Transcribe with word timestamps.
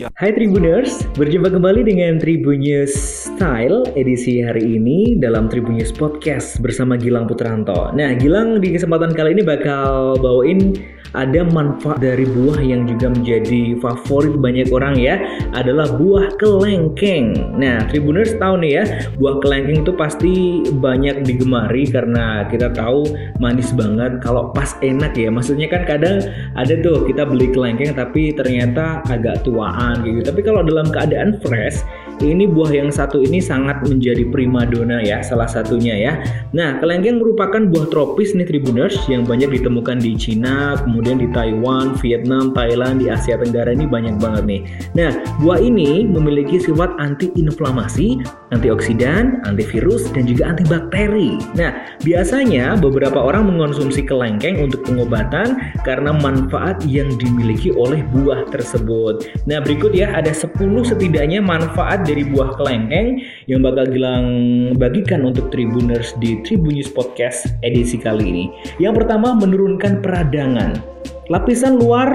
siang. 0.00 0.12
Hai 0.16 0.32
Tribuners, 0.32 1.04
berjumpa 1.20 1.52
kembali 1.52 1.84
dengan 1.84 2.16
Tribunnews 2.16 2.96
Style 3.28 3.84
edisi 3.92 4.40
hari 4.40 4.80
ini 4.80 5.20
dalam 5.20 5.52
Tribunnews 5.52 5.92
Podcast 5.92 6.56
bersama 6.64 6.96
Gilang 6.96 7.28
Putranto. 7.28 7.92
Nah, 7.92 8.16
Gilang 8.16 8.64
di 8.64 8.72
kesempatan 8.72 9.12
kali 9.12 9.36
ini 9.36 9.44
bakal 9.44 10.16
bawain 10.16 10.80
ada 11.10 11.42
manfaat 11.42 11.98
dari 11.98 12.22
buah 12.22 12.62
yang 12.62 12.86
juga 12.86 13.10
menjadi 13.10 13.74
favorit 13.82 14.38
banyak 14.38 14.70
orang 14.70 14.94
ya 14.94 15.18
adalah 15.58 15.90
buah 15.98 16.38
kelengkeng. 16.38 17.34
Nah, 17.58 17.82
Tribuners 17.90 18.38
tahu 18.38 18.62
nih 18.62 18.72
ya, 18.78 18.84
buah 19.18 19.42
kelengkeng 19.42 19.82
itu 19.82 19.92
pasti 19.98 20.34
banyak 20.70 21.26
digemari 21.26 21.90
karena 21.90 22.46
kita 22.46 22.70
tahu 22.70 23.10
manis 23.42 23.74
banget 23.74 24.22
kalau 24.22 24.54
pas 24.54 24.78
enak 24.80 25.12
ya. 25.18 25.28
Maksudnya 25.34 25.66
kan 25.66 25.82
kadang 25.82 26.22
ada 26.54 26.74
tuh 26.78 27.02
kita 27.10 27.26
beli 27.26 27.50
kelengkeng 27.50 27.92
tapi 27.98 28.30
ternyata 28.30 29.02
agak 29.10 29.42
tuaan 29.42 29.89
gitu. 30.02 30.20
Tapi 30.26 30.40
kalau 30.42 30.62
dalam 30.62 30.88
keadaan 30.88 31.38
fresh, 31.42 31.82
ini 32.26 32.44
buah 32.44 32.72
yang 32.74 32.90
satu 32.92 33.22
ini 33.24 33.40
sangat 33.40 33.80
menjadi 33.86 34.28
primadona 34.28 35.00
ya, 35.00 35.24
salah 35.24 35.48
satunya 35.48 35.96
ya. 35.96 36.12
Nah, 36.52 36.76
kelengkeng 36.82 37.22
merupakan 37.22 37.62
buah 37.70 37.86
tropis 37.88 38.36
nih 38.36 38.44
Tribuners 38.48 38.96
yang 39.06 39.24
banyak 39.24 39.60
ditemukan 39.60 40.02
di 40.02 40.18
Cina, 40.18 40.76
kemudian 40.82 41.22
di 41.22 41.28
Taiwan, 41.30 41.96
Vietnam, 42.02 42.52
Thailand, 42.52 43.00
di 43.00 43.08
Asia 43.08 43.38
Tenggara 43.38 43.72
ini 43.72 43.86
banyak 43.86 44.18
banget 44.18 44.44
nih. 44.44 44.60
Nah, 44.98 45.10
buah 45.40 45.62
ini 45.62 46.04
memiliki 46.04 46.58
sifat 46.60 46.92
anti-inflamasi, 46.98 48.20
antioksidan, 48.50 49.40
antivirus, 49.46 50.10
dan 50.10 50.26
juga 50.26 50.50
antibakteri. 50.50 51.38
Nah, 51.54 51.72
biasanya 52.02 52.76
beberapa 52.76 53.16
orang 53.16 53.46
mengonsumsi 53.46 54.02
kelengkeng 54.04 54.58
untuk 54.58 54.82
pengobatan 54.84 55.60
karena 55.86 56.10
manfaat 56.10 56.82
yang 56.84 57.14
dimiliki 57.16 57.70
oleh 57.72 58.02
buah 58.10 58.48
tersebut. 58.50 59.22
Nah, 59.46 59.62
berikut 59.62 59.94
ya 59.94 60.10
ada 60.10 60.34
10 60.34 60.82
setidaknya 60.82 61.38
manfaat 61.38 62.02
dari 62.10 62.26
buah 62.26 62.58
kelengkeng 62.58 63.22
yang 63.46 63.62
bakal 63.62 63.86
Gilang 63.86 64.26
bagikan 64.74 65.22
untuk 65.22 65.54
Tribuners 65.54 66.18
di 66.18 66.42
Tribunnews 66.42 66.90
Podcast 66.90 67.54
edisi 67.62 67.94
kali 67.94 68.26
ini. 68.26 68.44
Yang 68.82 69.06
pertama, 69.06 69.38
menurunkan 69.38 70.02
peradangan. 70.02 70.82
Lapisan 71.30 71.78
luar 71.78 72.10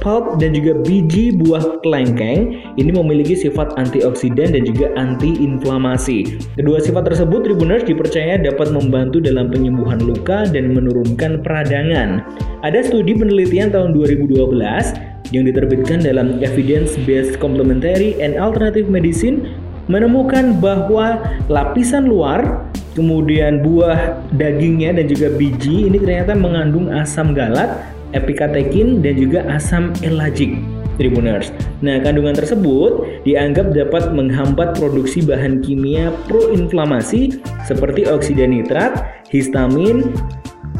pulp 0.00 0.40
dan 0.40 0.56
juga 0.56 0.78
biji 0.80 1.34
buah 1.36 1.82
kelengkeng 1.84 2.56
ini 2.80 2.90
memiliki 2.90 3.36
sifat 3.36 3.76
antioksidan 3.76 4.56
dan 4.56 4.62
juga 4.64 4.94
antiinflamasi. 4.96 6.40
Kedua 6.56 6.80
sifat 6.80 7.10
tersebut 7.12 7.44
Tribuners 7.44 7.84
dipercaya 7.84 8.40
dapat 8.40 8.72
membantu 8.72 9.20
dalam 9.20 9.52
penyembuhan 9.52 10.00
luka 10.00 10.48
dan 10.48 10.72
menurunkan 10.72 11.44
peradangan. 11.44 12.24
Ada 12.64 12.88
studi 12.88 13.12
penelitian 13.12 13.74
tahun 13.74 13.92
2012 13.92 15.09
yang 15.30 15.46
diterbitkan 15.46 16.02
dalam 16.02 16.38
Evidence 16.42 16.94
Based 17.06 17.38
Complementary 17.38 18.18
and 18.18 18.38
Alternative 18.38 18.86
Medicine 18.86 19.50
menemukan 19.90 20.58
bahwa 20.62 21.18
lapisan 21.50 22.06
luar 22.06 22.66
kemudian 22.94 23.62
buah 23.62 24.18
dagingnya 24.34 24.94
dan 24.94 25.06
juga 25.10 25.30
biji 25.34 25.90
ini 25.90 25.98
ternyata 25.98 26.34
mengandung 26.34 26.90
asam 26.90 27.34
galat 27.34 27.70
epikatekin, 28.14 29.02
dan 29.02 29.14
juga 29.18 29.46
asam 29.50 29.94
elagik. 30.02 30.58
Tribuners. 31.00 31.48
Nah, 31.80 31.96
kandungan 32.04 32.36
tersebut 32.36 33.24
dianggap 33.24 33.72
dapat 33.72 34.12
menghambat 34.12 34.76
produksi 34.76 35.24
bahan 35.24 35.64
kimia 35.64 36.12
proinflamasi 36.28 37.40
seperti 37.64 38.04
oksida 38.04 38.44
nitrat, 38.44 39.00
histamin, 39.32 40.12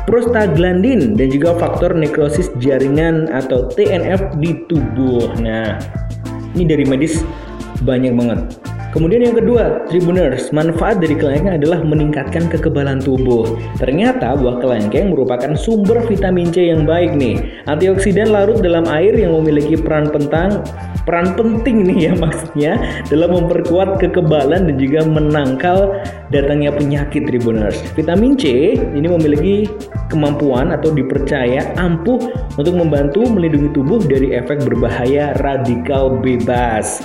prostaglandin 0.08 1.18
dan 1.18 1.28
juga 1.28 1.56
faktor 1.58 1.92
nekrosis 1.92 2.48
jaringan 2.62 3.28
atau 3.32 3.68
TNF 3.72 4.38
di 4.40 4.56
tubuh. 4.70 5.32
Nah, 5.40 5.76
ini 6.56 6.64
dari 6.64 6.84
medis 6.86 7.24
banyak 7.84 8.12
banget. 8.14 8.69
Kemudian 8.90 9.22
yang 9.22 9.38
kedua, 9.38 9.86
Tribuners, 9.86 10.50
manfaat 10.50 10.98
dari 10.98 11.14
kelengkeng 11.14 11.62
adalah 11.62 11.78
meningkatkan 11.86 12.50
kekebalan 12.50 12.98
tubuh. 12.98 13.46
Ternyata 13.78 14.34
buah 14.34 14.58
kelengkeng 14.58 15.14
merupakan 15.14 15.54
sumber 15.54 16.02
vitamin 16.10 16.50
C 16.50 16.74
yang 16.74 16.82
baik 16.82 17.14
nih. 17.14 17.38
Antioksidan 17.70 18.34
larut 18.34 18.58
dalam 18.58 18.90
air 18.90 19.14
yang 19.14 19.38
memiliki 19.38 19.78
peran 19.78 20.10
pentang 20.10 20.66
peran 21.08 21.32
penting 21.34 21.90
nih 21.90 21.98
ya 22.06 22.12
maksudnya 22.14 22.72
dalam 23.08 23.32
memperkuat 23.34 23.98
kekebalan 23.98 24.68
dan 24.68 24.76
juga 24.76 25.00
menangkal 25.06 25.96
datangnya 26.30 26.70
penyakit 26.70 27.26
Tribuners. 27.26 27.80
Vitamin 27.96 28.36
C 28.36 28.76
ini 28.78 29.06
memiliki 29.08 29.66
kemampuan 30.12 30.74
atau 30.74 30.92
dipercaya 30.92 31.72
ampuh 31.80 32.20
untuk 32.54 32.74
membantu 32.76 33.26
melindungi 33.26 33.74
tubuh 33.74 33.98
dari 34.02 34.34
efek 34.36 34.62
berbahaya 34.62 35.34
radikal 35.40 36.14
bebas. 36.20 37.02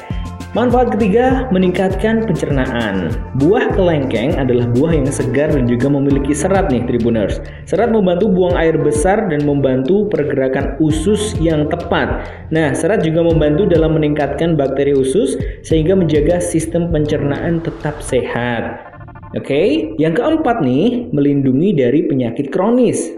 Manfaat 0.56 0.96
ketiga, 0.96 1.52
meningkatkan 1.52 2.24
pencernaan. 2.24 3.12
Buah 3.44 3.76
kelengkeng 3.76 4.40
adalah 4.40 4.64
buah 4.72 5.04
yang 5.04 5.12
segar 5.12 5.52
dan 5.52 5.68
juga 5.68 5.92
memiliki 5.92 6.32
serat 6.32 6.72
nih 6.72 6.88
Tribuners. 6.88 7.44
Serat 7.68 7.92
membantu 7.92 8.32
buang 8.32 8.56
air 8.56 8.80
besar 8.80 9.28
dan 9.28 9.44
membantu 9.44 10.08
pergerakan 10.08 10.80
usus 10.80 11.36
yang 11.44 11.68
tepat. 11.68 12.24
Nah, 12.56 12.72
serat 12.72 13.04
juga 13.04 13.28
membantu 13.28 13.68
dalam 13.68 14.00
meningkatkan 14.00 14.56
bakteri 14.56 14.96
usus 14.96 15.36
sehingga 15.68 15.92
menjaga 15.92 16.40
sistem 16.40 16.88
pencernaan 16.88 17.60
tetap 17.60 18.00
sehat. 18.00 18.80
Oke, 19.36 19.52
okay? 19.52 19.68
yang 20.00 20.16
keempat 20.16 20.64
nih, 20.64 21.12
melindungi 21.12 21.76
dari 21.76 22.08
penyakit 22.08 22.48
kronis. 22.56 23.12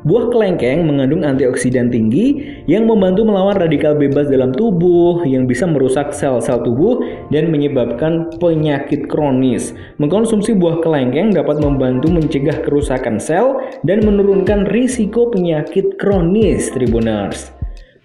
Buah 0.00 0.32
kelengkeng 0.32 0.88
mengandung 0.88 1.28
antioksidan 1.28 1.92
tinggi 1.92 2.40
yang 2.64 2.88
membantu 2.88 3.20
melawan 3.28 3.60
radikal 3.60 3.92
bebas 3.92 4.32
dalam 4.32 4.48
tubuh 4.48 5.20
yang 5.28 5.44
bisa 5.44 5.68
merusak 5.68 6.16
sel-sel 6.16 6.64
tubuh 6.64 7.04
dan 7.28 7.52
menyebabkan 7.52 8.32
penyakit 8.40 9.04
kronis. 9.12 9.76
Mengkonsumsi 10.00 10.56
buah 10.56 10.80
kelengkeng 10.80 11.36
dapat 11.36 11.60
membantu 11.60 12.08
mencegah 12.08 12.64
kerusakan 12.64 13.20
sel 13.20 13.60
dan 13.84 14.00
menurunkan 14.00 14.72
risiko 14.72 15.28
penyakit 15.28 16.00
kronis, 16.00 16.72
Tribuners. 16.72 17.52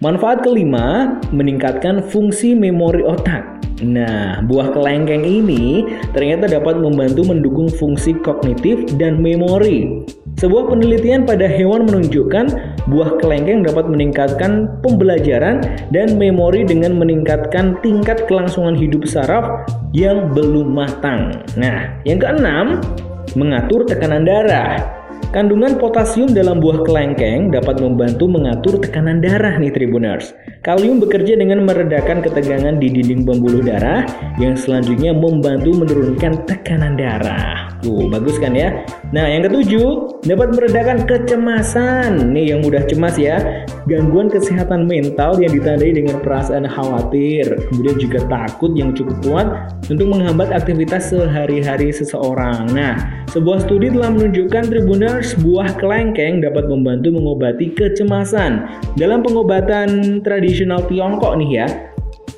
Manfaat 0.04 0.44
kelima, 0.44 1.16
meningkatkan 1.32 2.04
fungsi 2.12 2.52
memori 2.52 3.00
otak. 3.00 3.55
Nah, 3.84 4.40
buah 4.48 4.72
kelengkeng 4.72 5.24
ini 5.26 5.84
ternyata 6.16 6.48
dapat 6.48 6.80
membantu 6.80 7.28
mendukung 7.28 7.68
fungsi 7.68 8.16
kognitif 8.24 8.88
dan 8.96 9.20
memori. 9.20 10.04
Sebuah 10.36 10.68
penelitian 10.68 11.24
pada 11.24 11.48
hewan 11.48 11.88
menunjukkan 11.88 12.76
buah 12.92 13.10
kelengkeng 13.20 13.64
dapat 13.64 13.88
meningkatkan 13.88 14.68
pembelajaran 14.84 15.64
dan 15.92 16.20
memori 16.20 16.60
dengan 16.64 16.96
meningkatkan 17.00 17.80
tingkat 17.80 18.28
kelangsungan 18.28 18.76
hidup 18.76 19.08
saraf 19.08 19.64
yang 19.96 20.32
belum 20.36 20.76
matang. 20.76 21.40
Nah, 21.56 21.88
yang 22.04 22.20
keenam, 22.20 22.84
mengatur 23.32 23.88
tekanan 23.88 24.28
darah. 24.28 24.95
Kandungan 25.34 25.74
potasium 25.82 26.30
dalam 26.30 26.62
buah 26.62 26.86
kelengkeng 26.86 27.50
dapat 27.50 27.82
membantu 27.82 28.30
mengatur 28.30 28.78
tekanan 28.78 29.18
darah 29.18 29.58
nih 29.58 29.74
Tribuners. 29.74 30.30
Kalium 30.62 31.02
bekerja 31.02 31.34
dengan 31.34 31.66
meredakan 31.66 32.22
ketegangan 32.22 32.78
di 32.78 32.86
dinding 32.94 33.26
pembuluh 33.26 33.60
darah 33.60 34.06
yang 34.38 34.54
selanjutnya 34.54 35.10
membantu 35.10 35.74
menurunkan 35.82 36.46
tekanan 36.46 36.94
darah. 36.94 37.65
Tuh, 37.84 38.08
bagus 38.08 38.40
kan 38.40 38.56
ya? 38.56 38.84
Nah, 39.12 39.28
yang 39.28 39.44
ketujuh, 39.44 40.20
dapat 40.24 40.48
meredakan 40.56 41.04
kecemasan. 41.04 42.32
Nih 42.32 42.56
yang 42.56 42.64
mudah 42.64 42.82
cemas 42.88 43.20
ya. 43.20 43.38
Gangguan 43.86 44.26
kesehatan 44.26 44.90
mental 44.90 45.38
yang 45.38 45.54
ditandai 45.54 45.94
dengan 45.94 46.18
perasaan 46.18 46.66
khawatir, 46.66 47.46
kemudian 47.70 47.96
juga 48.02 48.18
takut 48.26 48.74
yang 48.74 48.90
cukup 48.90 49.14
kuat 49.22 49.46
untuk 49.86 50.10
menghambat 50.10 50.50
aktivitas 50.50 51.14
sehari-hari 51.14 51.94
seseorang. 51.94 52.66
Nah, 52.74 52.98
sebuah 53.30 53.62
studi 53.62 53.94
telah 53.94 54.10
menunjukkan 54.10 54.74
Tribuners 54.74 55.38
buah 55.38 55.70
kelengkeng 55.78 56.42
dapat 56.42 56.66
membantu 56.66 57.14
mengobati 57.14 57.70
kecemasan. 57.78 58.66
Dalam 58.98 59.22
pengobatan 59.22 60.18
tradisional 60.26 60.82
Tiongkok 60.90 61.38
nih 61.38 61.50
ya, 61.62 61.66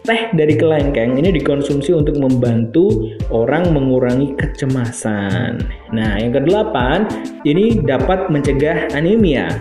teh 0.09 0.33
dari 0.33 0.57
kelengkeng 0.57 1.21
ini 1.21 1.29
dikonsumsi 1.37 1.93
untuk 1.93 2.17
membantu 2.17 3.13
orang 3.29 3.69
mengurangi 3.77 4.33
kecemasan. 4.41 5.61
Nah, 5.93 6.17
yang 6.17 6.33
kedelapan, 6.33 7.05
ini 7.45 7.85
dapat 7.85 8.33
mencegah 8.33 8.89
anemia. 8.97 9.53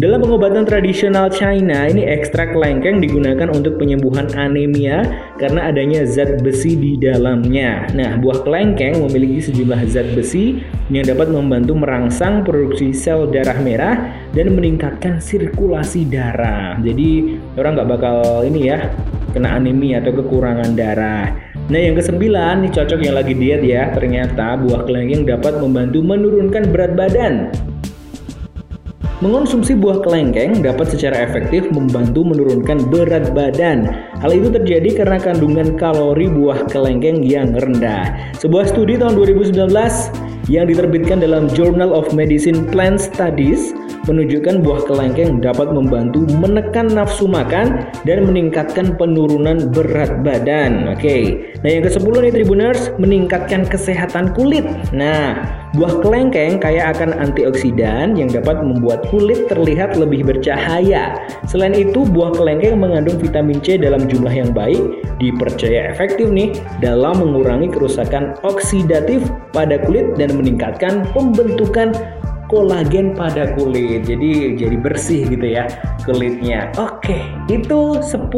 Dalam 0.00 0.24
pengobatan 0.24 0.64
tradisional 0.64 1.28
China, 1.28 1.84
ini 1.84 2.08
ekstrak 2.08 2.56
lengkeng 2.56 3.04
digunakan 3.04 3.52
untuk 3.52 3.76
penyembuhan 3.76 4.24
anemia 4.32 5.04
karena 5.36 5.68
adanya 5.68 6.08
zat 6.08 6.40
besi 6.40 6.72
di 6.72 6.96
dalamnya. 6.96 7.92
Nah, 7.92 8.16
buah 8.16 8.40
kelengkeng 8.40 9.04
memiliki 9.04 9.52
sejumlah 9.52 9.84
zat 9.92 10.16
besi 10.16 10.64
yang 10.88 11.04
dapat 11.04 11.28
membantu 11.28 11.76
merangsang 11.76 12.40
produksi 12.40 12.96
sel 12.96 13.28
darah 13.28 13.60
merah 13.60 14.00
dan 14.32 14.56
meningkatkan 14.56 15.20
sirkulasi 15.20 16.08
darah. 16.08 16.80
Jadi, 16.80 17.36
orang 17.60 17.76
nggak 17.76 17.90
bakal 17.92 18.48
ini 18.48 18.72
ya, 18.72 18.88
kena 19.32 19.56
anemia 19.56 20.04
atau 20.04 20.12
kekurangan 20.12 20.76
darah. 20.76 21.32
Nah 21.66 21.80
yang 21.80 21.96
kesembilan, 21.96 22.62
ini 22.62 22.68
cocok 22.70 23.00
yang 23.00 23.16
lagi 23.16 23.34
diet 23.34 23.64
ya, 23.64 23.90
ternyata 23.90 24.60
buah 24.60 24.84
kelengkeng 24.84 25.24
dapat 25.24 25.58
membantu 25.58 25.98
menurunkan 26.04 26.68
berat 26.70 26.92
badan 26.92 27.50
Mengonsumsi 29.22 29.78
buah 29.78 30.02
kelengkeng 30.02 30.66
dapat 30.66 30.98
secara 30.98 31.14
efektif 31.22 31.70
membantu 31.70 32.26
menurunkan 32.26 32.90
berat 32.90 33.30
badan. 33.30 33.86
Hal 34.18 34.34
itu 34.34 34.50
terjadi 34.50 34.98
karena 34.98 35.22
kandungan 35.22 35.78
kalori 35.78 36.26
buah 36.26 36.66
kelengkeng 36.66 37.22
yang 37.22 37.54
rendah. 37.54 38.18
Sebuah 38.34 38.74
studi 38.74 38.98
tahun 38.98 39.14
2019 39.14 39.70
yang 40.50 40.66
diterbitkan 40.66 41.22
dalam 41.22 41.46
Journal 41.54 41.94
of 41.94 42.10
Medicine 42.10 42.66
Plant 42.66 42.98
Studies 42.98 43.70
menunjukkan 44.06 44.62
buah 44.62 44.82
kelengkeng 44.86 45.38
dapat 45.38 45.70
membantu 45.70 46.26
menekan 46.38 46.90
nafsu 46.90 47.30
makan 47.30 47.86
dan 48.02 48.26
meningkatkan 48.26 48.94
penurunan 48.98 49.70
berat 49.70 50.22
badan. 50.26 50.90
Oke. 50.90 51.50
Nah, 51.62 51.70
yang 51.70 51.86
ke-10 51.86 52.14
nih 52.18 52.32
Tribuners, 52.34 52.90
meningkatkan 52.98 53.62
kesehatan 53.66 54.34
kulit. 54.34 54.66
Nah, 54.90 55.38
buah 55.78 56.02
kelengkeng 56.02 56.58
kaya 56.58 56.90
akan 56.90 57.14
antioksidan 57.14 58.18
yang 58.18 58.26
dapat 58.26 58.58
membuat 58.58 59.06
kulit 59.08 59.46
terlihat 59.46 59.94
lebih 59.94 60.26
bercahaya. 60.26 61.14
Selain 61.46 61.74
itu, 61.74 62.02
buah 62.02 62.34
kelengkeng 62.34 62.82
mengandung 62.82 63.18
vitamin 63.22 63.62
C 63.62 63.78
dalam 63.78 64.10
jumlah 64.10 64.34
yang 64.34 64.50
baik, 64.50 64.82
dipercaya 65.22 65.94
efektif 65.94 66.26
nih 66.26 66.50
dalam 66.82 67.22
mengurangi 67.22 67.70
kerusakan 67.70 68.34
oksidatif 68.42 69.22
pada 69.54 69.78
kulit 69.86 70.18
dan 70.18 70.34
meningkatkan 70.34 71.06
pembentukan 71.14 71.94
kolagen 72.52 73.16
pada 73.16 73.56
kulit. 73.56 74.04
Jadi 74.04 74.60
jadi 74.60 74.76
bersih 74.76 75.24
gitu 75.32 75.48
ya 75.48 75.64
kulitnya. 76.04 76.68
Oke, 76.76 77.16
itu 77.48 77.96
10 78.04 78.28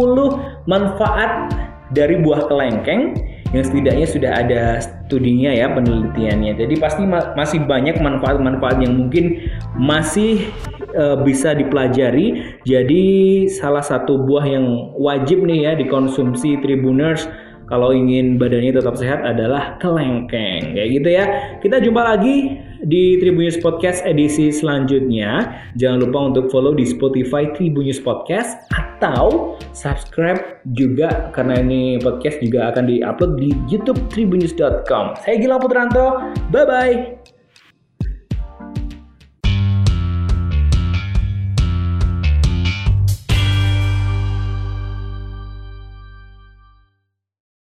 manfaat 0.71 1.51
dari 1.91 2.23
buah 2.23 2.47
kelengkeng 2.47 3.19
yang 3.55 3.63
setidaknya 3.67 4.07
sudah 4.07 4.31
ada 4.35 4.63
studinya 4.83 5.51
ya 5.51 5.71
penelitiannya. 5.71 6.59
Jadi 6.59 6.75
pasti 6.79 7.03
ma 7.07 7.35
masih 7.35 7.63
banyak 7.67 7.99
manfaat-manfaat 7.99 8.83
yang 8.83 8.99
mungkin 8.99 9.51
masih 9.79 10.51
uh, 10.95 11.19
bisa 11.23 11.55
dipelajari. 11.55 12.59
Jadi 12.67 13.03
salah 13.51 13.83
satu 13.83 14.23
buah 14.23 14.47
yang 14.47 14.67
wajib 14.99 15.43
nih 15.47 15.71
ya 15.71 15.73
dikonsumsi 15.79 16.59
Tribuners 16.63 17.31
kalau 17.71 17.95
ingin 17.95 18.37
badannya 18.37 18.75
tetap 18.75 18.99
sehat 18.99 19.23
adalah 19.23 19.79
kelengkeng. 19.79 20.75
Kayak 20.75 20.89
gitu 20.91 21.09
ya. 21.15 21.25
Kita 21.63 21.79
jumpa 21.79 22.03
lagi 22.03 22.59
di 22.85 23.17
Tribunnews 23.21 23.59
Podcast 23.61 24.05
edisi 24.05 24.53
selanjutnya. 24.53 25.51
Jangan 25.81 26.05
lupa 26.05 26.19
untuk 26.33 26.53
follow 26.53 26.77
di 26.77 26.85
Spotify 26.85 27.49
Tribunnews 27.57 28.01
Podcast 28.01 28.69
atau 28.77 29.57
subscribe 29.73 30.61
juga 30.77 31.33
karena 31.33 31.61
ini 31.61 31.99
podcast 32.01 32.41
juga 32.45 32.73
akan 32.73 32.89
diupload 32.89 33.33
di 33.41 33.51
YouTube 33.69 33.99
tribunnews.com. 34.13 35.17
Saya 35.21 35.37
Gila 35.41 35.57
Putranto. 35.61 36.21
Bye 36.53 36.67
bye. 36.69 37.24